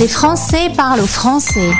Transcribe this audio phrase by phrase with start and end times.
[0.00, 1.72] Les Français parlent aux Français.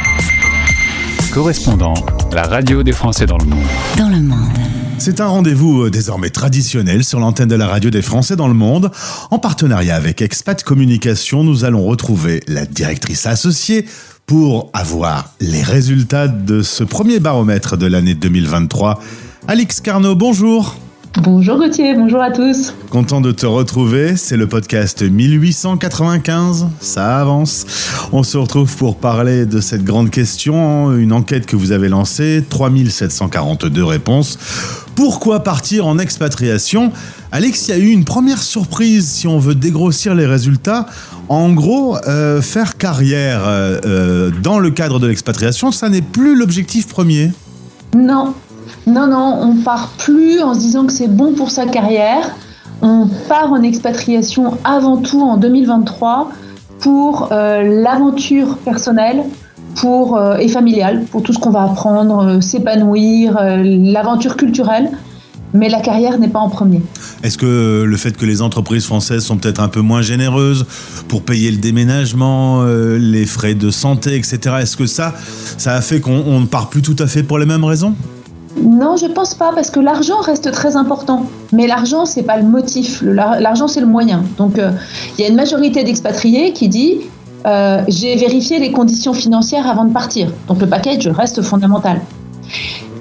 [1.33, 1.95] Correspondant,
[2.35, 3.65] la radio des Français dans le monde.
[3.97, 4.59] Dans le monde.
[4.99, 8.53] C'est un rendez-vous euh, désormais traditionnel sur l'antenne de la radio des Français dans le
[8.53, 8.91] monde.
[9.31, 13.87] En partenariat avec Expat Communication, nous allons retrouver la directrice associée
[14.27, 19.01] pour avoir les résultats de ce premier baromètre de l'année 2023.
[19.49, 20.77] Alix Carnot, bonjour.
[21.23, 22.73] Bonjour Gauthier, bonjour à tous.
[22.89, 27.67] Content de te retrouver, c'est le podcast 1895, ça avance.
[28.13, 32.43] On se retrouve pour parler de cette grande question, une enquête que vous avez lancée,
[32.49, 34.39] 3742 réponses.
[34.95, 36.91] Pourquoi partir en expatriation?
[37.33, 40.87] Alex, il y a eu une première surprise si on veut dégrossir les résultats.
[41.29, 46.35] En gros, euh, faire carrière euh, euh, dans le cadre de l'expatriation, ça n'est plus
[46.35, 47.31] l'objectif premier.
[47.95, 48.35] Non,
[48.87, 52.35] non, non, on part plus en se disant que c'est bon pour sa carrière.
[52.83, 56.31] On part en expatriation avant tout en 2023
[56.81, 59.23] pour euh, l'aventure personnelle
[59.77, 64.91] pour, euh, et familiale, pour tout ce qu'on va apprendre, euh, s'épanouir, l'aventure culturelle.
[65.53, 66.81] Mais la carrière n'est pas en premier.
[67.25, 70.65] Est-ce que le fait que les entreprises françaises sont peut-être un peu moins généreuses
[71.09, 75.13] pour payer le déménagement, les frais de santé, etc., est-ce que ça,
[75.59, 77.97] ça a fait qu'on ne part plus tout à fait pour les mêmes raisons?
[78.57, 81.27] Non, je pense pas, parce que l'argent reste très important.
[81.53, 83.01] Mais l'argent, c'est pas le motif.
[83.03, 84.25] L'argent, c'est le moyen.
[84.39, 84.73] Donc, euh,
[85.17, 86.99] il y a une majorité d'expatriés qui dit
[87.47, 90.33] euh, j'ai vérifié les conditions financières avant de partir.
[90.49, 92.01] Donc, le package reste fondamental.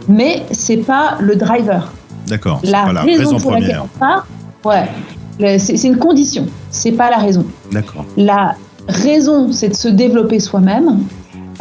[0.07, 1.91] Mais c'est pas le driver.
[2.27, 2.59] D'accord.
[2.63, 4.27] La, la raison, pour laquelle on part,
[4.65, 4.87] ouais,
[5.57, 6.45] c'est une condition.
[6.69, 7.45] C'est pas la raison.
[7.71, 8.05] D'accord.
[8.17, 8.55] La
[8.87, 10.99] raison, c'est de se développer soi-même.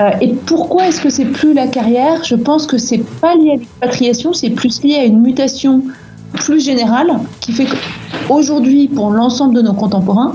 [0.00, 2.22] Euh, et pourquoi est-ce que c'est plus la carrière?
[2.24, 5.82] Je pense que c'est pas lié à l'expatriation, c'est plus lié à une mutation
[6.34, 10.34] plus générale qui fait qu'aujourd'hui, pour l'ensemble de nos contemporains,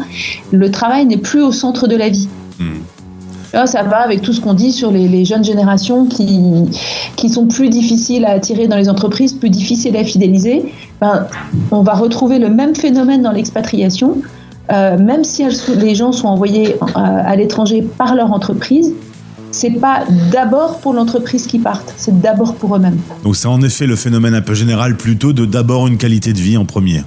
[0.52, 2.28] le travail n'est plus au centre de la vie.
[2.60, 3.66] Hmm.
[3.66, 6.40] ça va avec tout ce qu'on dit sur les, jeunes générations qui,
[7.16, 10.66] qui sont plus difficiles à attirer dans les entreprises, plus difficiles à fidéliser.
[11.00, 11.28] Ben,
[11.72, 14.18] on va retrouver le même phénomène dans l'expatriation.
[14.72, 15.44] Euh, même si
[15.76, 18.94] les gens sont envoyés à, euh, à l'étranger par leur entreprise,
[19.54, 22.98] c'est pas d'abord pour l'entreprise qui partent, c'est d'abord pour eux-mêmes.
[23.24, 26.40] Donc c'est en effet le phénomène un peu général plutôt de d'abord une qualité de
[26.40, 27.04] vie en premier.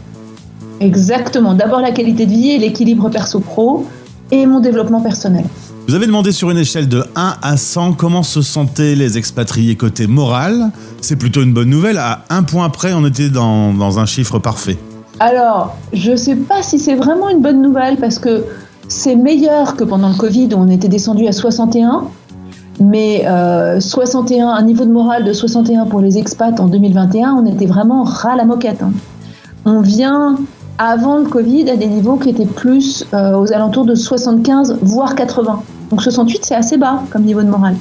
[0.81, 3.87] Exactement, d'abord la qualité de vie et l'équilibre perso-pro
[4.31, 5.45] et mon développement personnel.
[5.89, 9.77] Vous avez demandé sur une échelle de 1 à 100 comment se sentaient les expatriés
[9.77, 10.71] côté moral?
[11.01, 11.99] C'est plutôt une bonne nouvelle.
[11.99, 14.79] À un point près, on était dans, dans un chiffre parfait.
[15.21, 18.45] Alors, je ne sais pas si c'est vraiment une bonne nouvelle parce que
[18.89, 22.09] c'est meilleur que pendant le Covid où on était descendu à 61.
[22.79, 23.25] Mais
[23.81, 27.67] 61, euh, un niveau de morale de 61 pour les expats en 2021, on était
[27.67, 28.83] vraiment ras la moquette.
[28.83, 28.93] Hein.
[29.65, 30.37] On vient
[30.79, 35.15] avant le Covid à des niveaux qui étaient plus euh, aux alentours de 75 voire
[35.15, 35.63] 80.
[35.91, 37.77] Donc 68 c'est assez bas comme niveau de morale.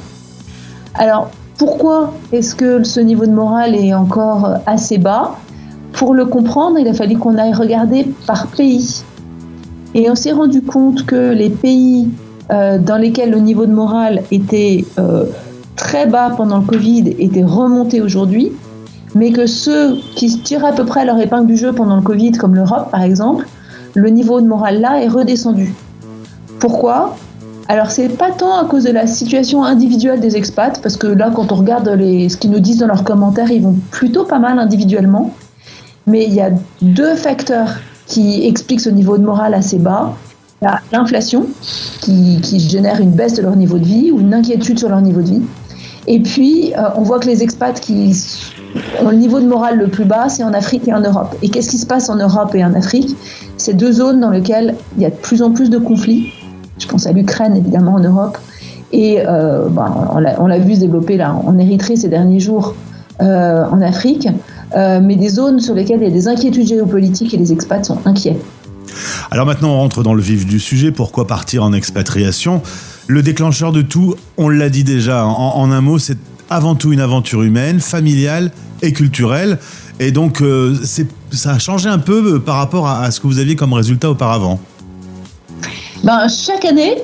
[0.94, 5.36] Alors pourquoi est-ce que ce niveau de morale est encore assez bas?
[5.94, 9.04] Pour le comprendre, il a fallu qu'on aille regarder par pays.
[9.94, 12.10] Et on s'est rendu compte que les pays
[12.52, 15.26] euh, dans lesquels le niveau de morale était euh,
[15.76, 18.52] très bas pendant le Covid était remonté aujourd'hui,
[19.16, 22.02] mais que ceux qui se tiraient à peu près leur épingle du jeu pendant le
[22.02, 23.48] Covid, comme l'Europe par exemple,
[23.96, 25.74] le niveau de morale là est redescendu.
[26.60, 27.16] Pourquoi?
[27.68, 31.32] Alors c'est pas tant à cause de la situation individuelle des expats, parce que là
[31.34, 34.38] quand on regarde les, ce qu'ils nous disent dans leurs commentaires, ils vont plutôt pas
[34.38, 35.34] mal individuellement,
[36.06, 36.52] mais il y a
[36.84, 37.70] deux facteurs
[38.06, 40.14] qui expliquent ce niveau de morale assez bas
[40.62, 41.48] l'inflation
[42.02, 45.22] qui, génère une baisse de leur niveau de vie ou une inquiétude sur leur niveau
[45.22, 45.42] de vie.
[46.08, 48.14] Et puis, euh, on voit que les expats qui
[49.02, 51.36] ont le niveau de morale le plus bas, c'est en Afrique et en Europe.
[51.42, 53.16] Et qu'est-ce qui se passe en Europe et en Afrique?
[53.58, 56.32] C'est deux zones dans lesquelles il y a de plus en plus de conflits.
[56.78, 58.38] Je pense à l'Ukraine, évidemment, en Europe.
[58.92, 62.76] Et euh, bah, on l'a vu se développer là, en Érythrée ces derniers jours,
[63.22, 64.28] euh, en Afrique.
[64.76, 67.98] mais des zones sur lesquelles il y a des inquiétudes géopolitiques et les expats sont
[68.06, 68.38] inquiets.
[69.32, 70.92] Alors maintenant, on rentre dans le vif du sujet.
[70.92, 72.62] Pourquoi partir en expatriation?
[73.08, 76.18] Le déclencheur de tout, on l'a dit déjà, en, un mot, c'est
[76.50, 78.52] avant tout une aventure humaine, familiale
[78.82, 79.60] et culturelle.
[80.00, 80.76] Et donc, euh,
[81.32, 84.10] ça a changé un peu euh, par rapport à, ce que vous aviez comme résultat
[84.10, 84.60] auparavant.
[86.04, 86.96] Ben, chaque année,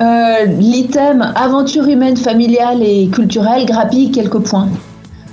[0.00, 4.68] euh, l'item aventure humaine, familiale et culturelle grappille quelques points.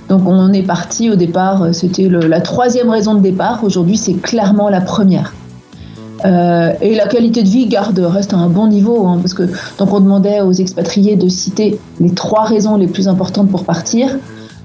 [0.08, 3.64] Donc on est parti au départ, c'était la troisième raison de départ.
[3.64, 5.32] Aujourd'hui, c'est clairement la première.
[6.24, 9.42] Euh, et la qualité de vie garde, reste à un bon niveau, hein, parce que
[9.78, 14.16] donc on demandait aux expatriés de citer les trois raisons les plus importantes pour partir.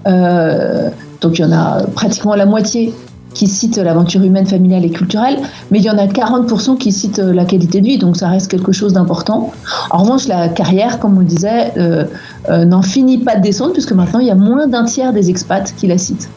[0.07, 0.89] Euh,
[1.21, 2.93] donc il y en a pratiquement la moitié
[3.39, 5.39] qui citent l'aventure humaine, familiale et culturelle,
[5.71, 8.51] mais il y en a 40% qui citent la qualité de vie, donc ça reste
[8.51, 9.53] quelque chose d'important.
[9.91, 12.03] En revanche, la carrière, comme on disait, euh,
[12.49, 15.29] euh, n'en finit pas de descendre, puisque maintenant il y a moins d'un tiers des
[15.29, 16.29] expats qui la citent.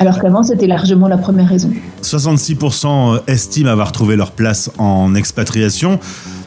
[0.00, 1.70] Alors qu'avant, c'était largement la première raison.
[2.02, 5.98] 66% estiment avoir trouvé leur place en expatriation.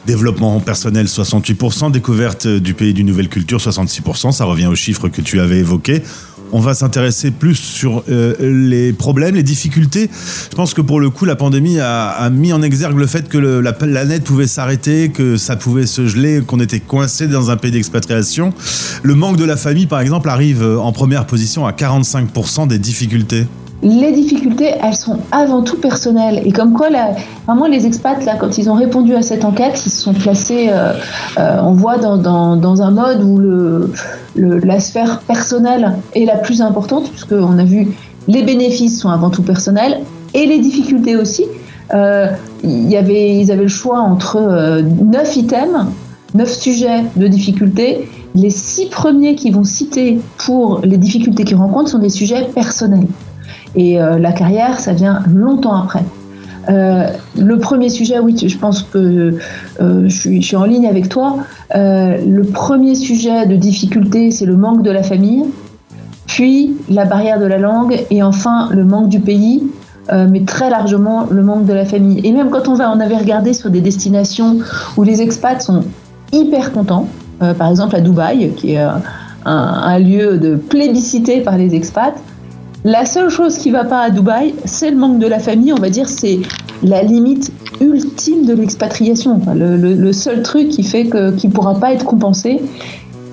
[0.06, 5.22] Développement personnel 68%, découverte du pays d'une nouvelle culture 66%, ça revient aux chiffres que
[5.22, 6.02] tu avais évoqués
[6.54, 10.08] on va s'intéresser plus sur euh, les problèmes, les difficultés.
[10.50, 13.38] Je pense que pour le coup, la pandémie a, mis en exergue le fait que
[13.38, 17.72] la planète pouvait s'arrêter, que ça pouvait se geler, qu'on était coincé dans un pays
[17.72, 18.54] d'expatriation.
[19.02, 23.46] Le manque de la famille, par exemple, arrive en première position à 45% des difficultés
[23.84, 26.40] les difficultés, elles sont avant tout personnelles.
[26.44, 27.10] Et comme quoi, là,
[27.46, 30.70] vraiment, les expats, là, quand ils ont répondu à cette enquête, ils se sont placés,
[30.70, 30.94] euh,
[31.38, 32.16] euh, on voit, dans,
[32.56, 33.90] dans, un mode où le,
[34.34, 37.94] la sphère personnelle est la plus importante, puisqu'on a vu
[38.26, 40.00] les bénéfices sont avant tout personnels,
[40.32, 41.44] et les difficultés aussi.
[41.92, 42.28] Euh,
[42.62, 45.86] y avait, ils avaient le choix entre neuf items,
[46.34, 48.08] neuf sujets de difficultés.
[48.34, 53.06] Les six premiers qui vont citer pour les difficultés qu'ils rencontrent sont des sujets personnels.
[53.76, 56.04] Et euh, la carrière, ça vient longtemps après.
[56.70, 57.06] Euh,
[57.38, 59.36] le premier sujet, oui, je pense que
[59.80, 61.38] euh, je, suis, en ligne avec toi.
[61.74, 65.44] le premier sujet de difficulté, c'est le manque de la famille,
[66.26, 69.62] puis la barrière de la langue, et enfin le manque du pays,
[70.10, 72.20] mais très largement le manque de la famille.
[72.24, 74.58] Et même quand on va, on avait regardé sur des destinations
[74.96, 75.84] où les expats sont
[76.32, 77.08] hyper contents,
[77.58, 79.02] par exemple à Dubaï, qui est un,
[79.44, 82.14] un lieu de plébiscité par les expats.
[82.86, 85.72] La seule chose qui va pas à Dubaï, c'est le manque de la famille.
[85.72, 86.40] On va dire c'est
[86.82, 87.50] la limite
[87.80, 89.40] ultime de l'expatriation.
[89.54, 92.60] le, seul truc qui fait que qui pourra pas être compensé.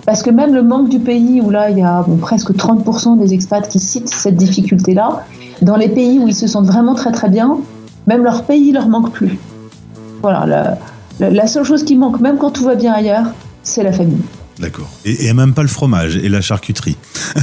[0.06, 3.33] Parce que même le manque du pays, où là il y a presque 30% des
[3.33, 5.24] expats qui citent cette difficulté-là,
[5.62, 7.57] dans les pays où ils se sentent vraiment très très bien,
[8.07, 9.38] même leur pays leur manque plus.
[10.21, 10.77] Voilà,
[11.19, 13.25] la seule chose qui manque, même quand tout va bien ailleurs,
[13.63, 14.24] c'est la famille.
[14.59, 14.89] D'accord.
[15.06, 16.98] Et, même pas le fromage et la charcuterie.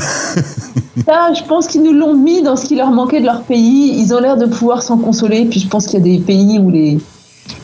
[1.07, 3.95] Ça, je pense qu'ils nous l'ont mis dans ce qui leur manquait de leur pays.
[3.99, 5.47] Ils ont l'air de pouvoir s'en consoler.
[5.47, 6.99] Puis je pense qu'il y a des pays où les,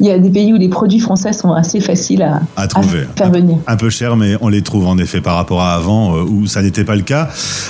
[0.01, 2.23] il y a des pays où les produits français sont assez faciles
[2.57, 3.07] à, trouver.
[3.17, 3.59] faire venir.
[3.67, 6.47] Un peu cher, mais on les trouve en effet par rapport à avant, euh, où
[6.47, 7.29] ça n'était pas le cas.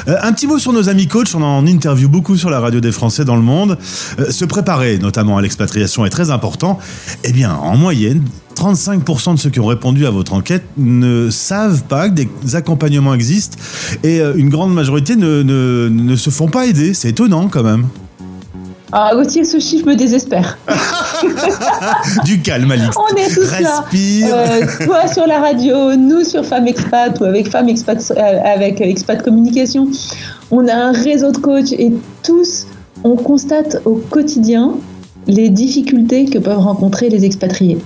[0.08, 1.34] Euh, un petit mot sur nos amis coachs.
[1.34, 3.78] On en interview beaucoup sur la radio des Français dans le monde.
[4.18, 6.78] Euh, se préparer, notamment à l'expatriation, est très important.
[7.24, 8.22] Eh bien, en moyenne,
[8.54, 13.14] 35% de ceux qui ont répondu à votre enquête ne savent pas que des accompagnements
[13.14, 13.58] existent
[14.02, 16.94] et une grande majorité ne, ne se font pas aider.
[16.94, 17.86] C'est étonnant quand même.
[18.96, 20.56] Ah, Gauthier, ce chiffre me désespère.
[22.24, 22.94] du calme, Alix.
[22.96, 24.28] On est tous Respire.
[24.28, 24.52] là.
[24.52, 28.80] Euh, toi sur la radio, nous sur Femmes Expat ou avec Femmes Expat, euh, avec
[28.80, 29.88] Expat Communication.
[30.52, 31.92] On a un réseau de coachs et
[32.22, 32.66] tous,
[33.02, 34.74] on constate au quotidien
[35.26, 37.78] les difficultés que peuvent rencontrer les expatriés.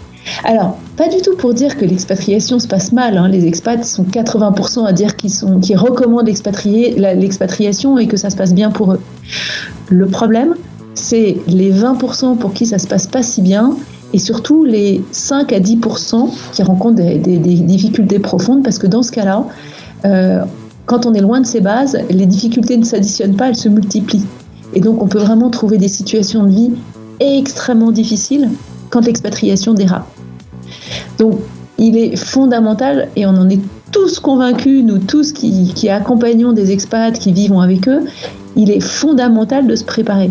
[0.45, 3.17] Alors, pas du tout pour dire que l'expatriation se passe mal.
[3.17, 3.29] Hein.
[3.29, 8.71] Les expats sont 80% à dire qu'ils recommandent l'expatriation et que ça se passe bien
[8.71, 9.01] pour eux.
[9.89, 10.55] Le problème,
[10.95, 13.77] c'est les 20% pour qui ça se passe pas si bien
[14.13, 19.13] et surtout les 5 à 10% qui rencontrent des, difficultés profondes parce que dans ce
[19.13, 19.45] cas-là,
[20.05, 20.45] euh,
[20.87, 24.25] quand on est loin de ses bases, les difficultés ne s'additionnent pas, elles se multiplient.
[24.75, 26.71] Et donc on peut vraiment trouver des situations de vie
[27.21, 28.49] extrêmement difficiles
[28.91, 30.07] quand l'expatriation dérape.
[31.19, 31.39] Donc
[31.79, 33.61] il est fondamental, et on en est
[33.93, 38.01] tous convaincus, nous tous qui, accompagnons des expats, qui vivons avec eux,
[38.57, 40.31] il est fondamental de se préparer.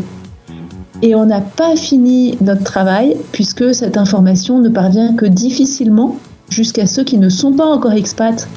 [1.01, 6.17] Et on n'a pas fini notre travail puisque cette information ne parvient que difficilement
[6.49, 8.47] jusqu'à ceux qui ne sont pas encore expats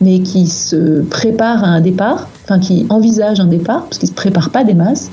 [0.00, 4.10] mais qui se préparent à un départ, enfin qui envisagent un départ, parce qu'ils ne
[4.10, 5.10] se préparent pas des masses.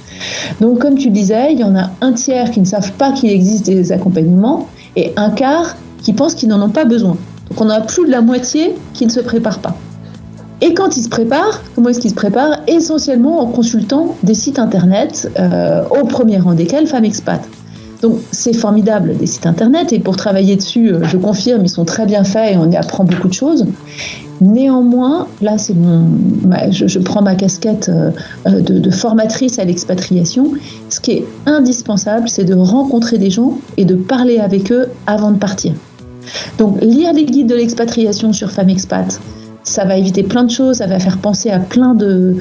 [0.59, 3.29] Donc comme tu disais, il y en a un tiers qui ne savent pas qu'il
[3.29, 7.17] existe des accompagnements et un quart qui pensent qu'ils n'en ont pas besoin.
[7.49, 9.77] Donc on a plus de la moitié qui ne se préparent pas.
[10.61, 12.61] Et quand ils se préparent, comment est-ce qu'ils se préparent?
[12.67, 17.41] Essentiellement en consultant des sites internet, euh, au premier rang desquels Femmes Expat.
[18.01, 21.85] Donc c'est formidable des sites internet et pour travailler dessus, euh, je confirme, ils sont
[21.85, 23.65] très bien faits et on y apprend beaucoup de choses.
[24.39, 25.73] Néanmoins, là c'est
[26.69, 28.11] je, prends ma casquette euh,
[28.45, 30.51] de, de formatrice à l'expatriation.
[30.89, 35.31] Ce qui est indispensable, c'est de rencontrer des gens et de parler avec eux avant
[35.31, 35.73] de partir.
[36.57, 39.19] Donc lire les guides de l'expatriation sur Femmes Expat,
[39.67, 42.37] ça va éviter plein de choses, ça va faire penser à plein de,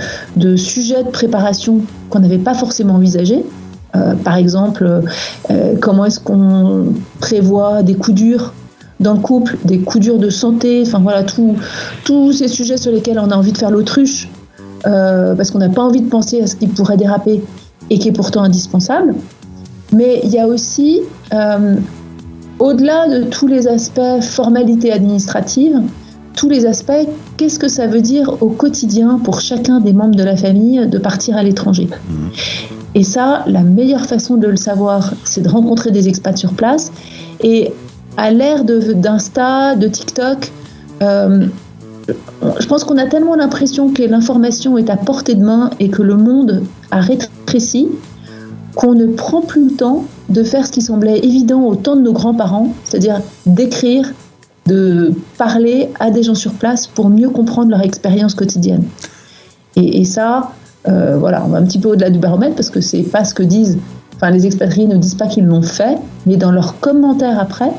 [0.57, 3.45] sujets de préparation qu'on n'avait pas forcément envisagés.
[3.95, 5.03] Euh, par exemple,
[5.51, 8.53] euh, comment est-ce qu'on prévoit des coups durs
[9.01, 13.19] dans le couple, des coups durs de santé, enfin voilà, tous ces sujets sur lesquels
[13.19, 14.29] on a envie de faire l'autruche,
[14.87, 17.43] euh, parce qu'on n'a pas envie de penser à ce qui pourrait déraper.
[17.89, 19.15] et qui est pourtant indispensable.
[19.93, 21.77] Mais il y a aussi, euh,
[22.59, 25.81] au-delà de tous les aspects formalité administrative,
[26.35, 30.25] tous les aspects, qu'est-ce que ça veut dire au quotidien pour chacun des membres de
[30.25, 31.89] la famille de partir à l'étranger?
[32.95, 36.93] Et ça, la meilleure façon de le savoir, c'est de rencontrer des expats sur place.
[37.41, 37.73] Et
[38.17, 40.53] à l'ère d'Insta, de, TikTok,
[41.03, 41.47] euh,
[42.61, 46.03] je pense qu'on a tellement l'impression que l'information est à portée de main et que
[46.03, 47.89] le monde a rétréci
[48.75, 52.03] qu'on ne prend plus le temps de faire ce qui semblait évident au temps de
[52.03, 54.13] nos grands-parents, c'est-à-dire d'écrire,
[54.67, 58.85] de parler à des gens sur place pour mieux comprendre leur expérience quotidienne.
[59.77, 60.53] Et, ça,
[60.89, 63.35] euh, voilà, on va un petit peu au-delà du baromètre parce que c'est pas ce
[63.35, 63.79] que disent,
[64.15, 67.71] enfin les expatriés ne disent pas qu'ils l'ont fait, mais dans leurs commentaires après,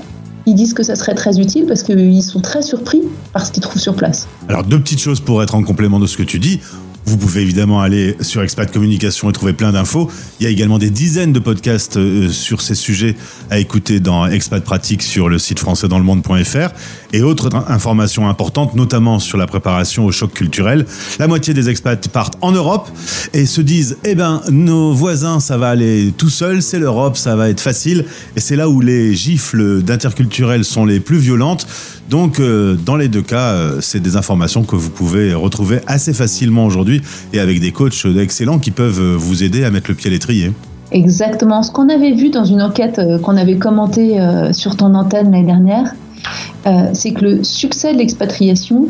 [0.47, 3.01] ils disent que ça serait très utile parce qu'ils sont très surpris
[3.33, 4.27] par ce qu'ils trouvent sur place.
[4.47, 6.61] Alors deux petites choses pour être en complément de ce que tu dis.
[7.07, 10.11] Vous pouvez évidemment aller sur Expat Communication et trouver plein d'infos.
[10.41, 13.15] Il y a également des dizaines de podcasts euh, sur ces sujets
[13.49, 16.73] à écouter dans Expat Pratique sur le site françaisdanslemonde.fr
[17.13, 20.85] et autres informations importantes, notamment sur la préparation au choc culturel.
[21.17, 22.89] La moitié des expats partent en Europe
[23.33, 27.37] et se disent eh ben nos voisins ça va aller tout seul, c'est l'Europe, ça
[27.37, 28.03] va être facile
[28.35, 31.67] et c'est là où les gifles d'interculturel sont les plus violentes.
[32.09, 36.13] Donc, euh, dans les deux cas, euh, c'est des informations que vous pouvez retrouver assez
[36.13, 37.01] facilement aujourd'hui
[37.33, 40.13] et avec des coachs excellents qui peuvent euh, vous aider à mettre le pied à
[40.13, 40.53] l'étrier.
[40.91, 41.63] Exactement.
[41.63, 44.17] Ce qu'on avait vu dans une enquête qu'on avait commentée
[44.53, 45.93] sur ton antenne l'année dernière,
[46.93, 48.87] c'est que le succès de l'expatriation,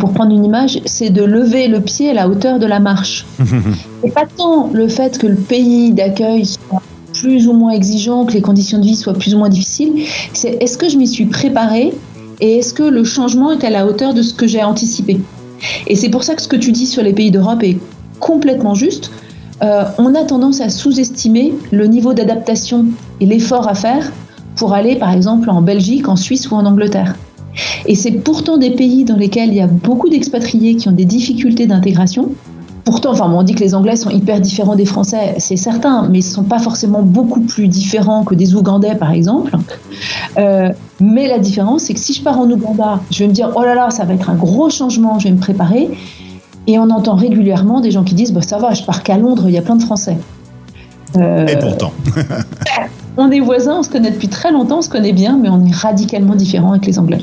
[0.00, 3.24] pour prendre une image, c'est de lever le pied à la hauteur de la marche.
[4.04, 8.32] et pas tant le fait que le pays d'accueil soit plus ou moins exigeant, que
[8.32, 9.92] les conditions de vie soient plus ou moins difficiles,
[10.32, 11.92] c'est est-ce que je m'y suis préparé
[12.40, 15.20] et est-ce que le changement est à la hauteur de ce que j'ai anticipé?
[15.86, 17.78] Et c'est pour ça que ce que tu dis sur les pays d'Europe est
[18.20, 19.10] complètement juste.
[19.62, 22.86] Euh, on a tendance à sous-estimer le niveau d'adaptation
[23.20, 24.12] et l'effort à faire
[24.54, 27.16] pour aller par exemple en Belgique, en Suisse ou en Angleterre.
[27.86, 31.04] Et c'est pourtant des pays dans lesquels il y a beaucoup d'expatriés qui ont des
[31.04, 32.30] difficultés d'intégration
[32.88, 36.20] Pourtant, enfin, on dit que les Anglais sont hyper différents des Français, c'est certain, mais
[36.20, 39.58] ils ne sont pas forcément beaucoup plus différents que des Ougandais, par exemple.
[40.38, 43.50] Euh, mais la différence, c'est que si je pars en Ouganda, je vais me dire,
[43.56, 45.90] oh là là, ça va être un gros changement, je vais me préparer.
[46.66, 49.44] Et on entend régulièrement des gens qui disent, bah, ça va, je pars qu'à Londres,
[49.48, 50.16] il y a plein de Français.
[51.18, 51.92] Euh, et pourtant.
[53.18, 55.66] on est voisins, on se connaît depuis très longtemps, on se connaît bien, mais on
[55.66, 57.18] est radicalement différents avec les Anglais.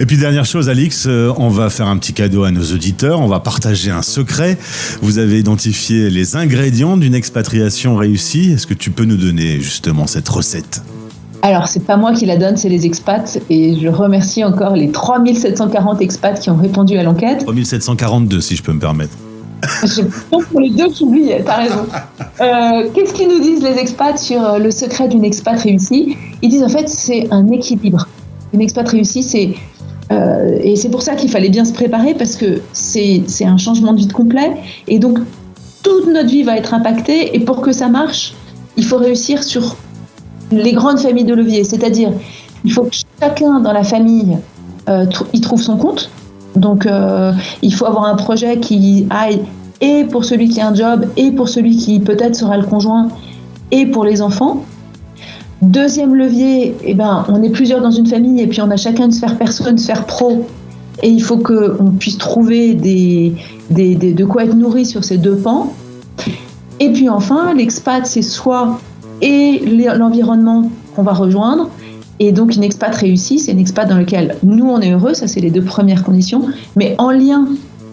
[0.00, 3.20] Et puis dernière chose, Alix, euh, on va faire un petit cadeau à nos auditeurs,
[3.20, 4.58] on va partager un secret.
[5.02, 8.52] Vous avez identifié les ingrédients d'une expatriation réussie.
[8.52, 10.82] Est-ce que tu peux nous donner justement cette recette?
[11.42, 13.38] Alors, c'est pas moi qui la donne, c'est les expats.
[13.50, 17.44] Et je remercie encore les 3740 expats qui ont répondu à l'enquête.
[17.44, 19.14] 3742, si je peux me permettre.
[20.50, 21.86] pour les deux, j'oubliais, t'as raison.
[22.40, 26.16] Euh, qu'est-ce qu'ils nous disent les expats sur euh, le secret d'une expat réussie?
[26.42, 28.08] Ils disent en fait c'est un équilibre.
[28.52, 29.54] Une expat réussie, c'est
[30.12, 33.92] euh, et c'est pour ça qu'il fallait bien se préparer parce que c'est un changement
[33.92, 34.52] de vie complet
[34.86, 35.18] et donc
[35.82, 38.34] toute notre vie va être impactée et pour que ça marche,
[38.76, 39.76] il faut réussir sur
[40.52, 42.12] les grandes familles de levier, c'est-à-dire
[42.64, 44.36] il faut que chacun dans la famille
[45.32, 46.10] y trouve son compte,
[46.56, 47.32] donc, euh,
[47.62, 49.40] il faut avoir un projet qui aille
[49.80, 53.08] et pour celui qui a un job, et pour celui qui peut-être sera le conjoint,
[53.70, 54.64] et pour les enfants.
[55.62, 59.06] Deuxième levier, eh ben, on est plusieurs dans une famille, et puis on a chacun
[59.06, 60.46] une sphère perso, une sphère pro.
[61.02, 63.34] Et il faut qu'on puisse trouver des,
[63.70, 65.72] de quoi être nourri sur ces deux pans.
[66.80, 68.78] Et puis enfin, l'expat, c'est soit
[69.20, 69.60] et
[69.96, 71.68] l'environnement qu'on va rejoindre,
[72.20, 75.26] et donc une expat réussie, c'est une expat dans laquelle nous on est heureux, ça
[75.26, 77.48] c'est les deux premières conditions, mais en lien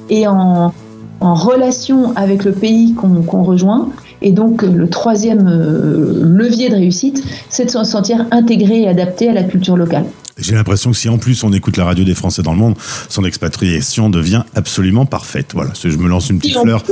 [0.09, 0.73] et en,
[1.21, 3.89] relation avec le pays qu'on rejoint.
[4.23, 9.29] Et donc le troisième euh, levier de réussite, c'est de se sentir intégré et adapté
[9.29, 10.05] à la culture locale.
[10.37, 12.75] J'ai l'impression que si en plus on écoute la radio des Français dans le monde,
[13.09, 15.51] son expatriation devient absolument parfaite.
[15.53, 16.83] Voilà, je me lance une petite fleur.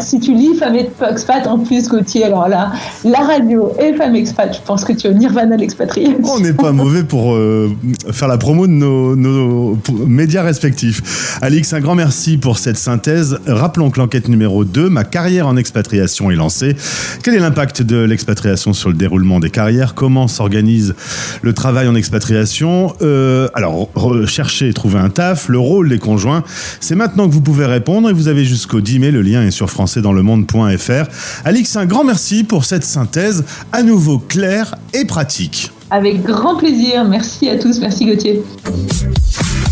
[0.00, 2.72] Si tu lis Femme Expat en plus, Gauthier, alors là,
[3.04, 6.18] la radio et Femme Expat, je pense que tu es au nirvana de l'expatriation.
[6.24, 7.70] On n'est pas mauvais pour euh,
[8.10, 11.38] faire la promo de nos, médias respectifs.
[11.42, 13.38] Alix, un grand merci pour cette synthèse.
[13.46, 16.74] Rappelons que l'enquête numéro 2, ma carrière en expatriation, est lancée.
[17.22, 19.94] Quel est l'impact de l'expatriation sur le déroulement des carrières?
[19.94, 20.94] Comment s'organise
[21.42, 22.94] le travail en expatriation?
[23.02, 23.90] Euh, Alors,
[24.26, 26.44] chercher et trouver un taf, le rôle des conjoints,
[26.80, 29.50] c'est maintenant que vous pouvez répondre et vous avez jusqu'au 10 mai, le lien est
[29.50, 31.04] sur françaisdanslemonde.fr.
[31.44, 35.70] Alix, un grand merci pour cette synthèse à nouveau claire et pratique.
[35.90, 37.04] Avec grand plaisir.
[37.04, 37.78] Merci à tous.
[37.80, 38.42] Merci Gauthier.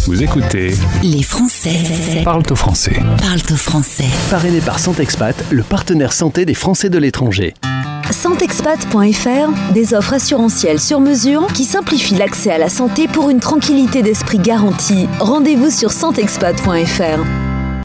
[0.07, 2.93] Vous écoutez Les Français Parle au français.
[3.21, 4.05] parlent au français.
[4.31, 7.55] Parrainé par Santexpat, le partenaire santé des Français de l'étranger.
[8.11, 14.03] Santexpat.fr, des offres assurantielles sur mesure qui simplifient l'accès à la santé pour une tranquillité
[14.03, 15.09] d'esprit garantie.
[15.21, 17.54] Rendez-vous sur santexpat.fr.